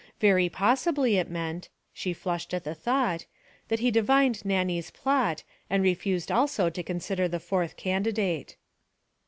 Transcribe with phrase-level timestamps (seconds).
[0.19, 3.27] Very possibly it meant she flushed at the thought
[3.67, 8.55] that he divined Nannie's plot, and refused also to consider the fourth candidate.